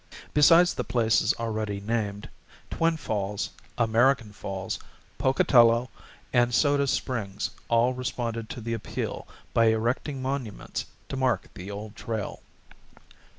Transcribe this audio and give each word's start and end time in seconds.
Besides 0.33 0.73
the 0.73 0.83
places 0.83 1.35
already 1.35 1.79
named, 1.79 2.27
Twin 2.71 2.97
Falls, 2.97 3.51
American 3.77 4.33
Falls, 4.33 4.79
Pocatello, 5.19 5.91
and 6.33 6.55
Soda 6.55 6.87
Springs 6.87 7.51
all 7.69 7.93
responded 7.93 8.49
to 8.49 8.61
the 8.61 8.73
appeal 8.73 9.27
by 9.53 9.65
erecting 9.65 10.19
monuments 10.19 10.85
to 11.09 11.17
mark 11.17 11.53
the 11.53 11.69
Old 11.69 11.95
Trail. 11.95 12.41